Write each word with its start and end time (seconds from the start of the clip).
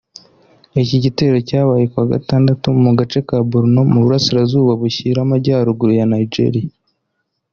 Iki 0.83 0.97
gitero 1.03 1.37
cyabaye 1.47 1.85
kuwa 1.91 2.05
Gatandatu 2.13 2.67
mu 2.83 2.91
gace 2.99 3.19
ka 3.27 3.37
Borno 3.49 3.81
mu 3.91 3.99
Burasirazuba 4.03 4.71
bushyira 4.81 5.19
Amajyaruguru 5.21 5.91
ya 5.99 6.05
Nigeria 6.13 6.69